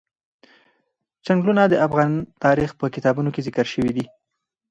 چنګلونه 1.25 1.63
د 1.67 1.73
افغان 1.87 2.11
تاریخ 2.43 2.69
په 2.79 2.85
کتابونو 2.95 3.29
کې 3.33 3.45
ذکر 3.47 3.65
شوی 3.73 3.91
دي. 3.97 4.05